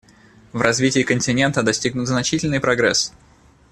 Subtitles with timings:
[0.51, 3.13] В развитии континента достигнут значительный прогресс.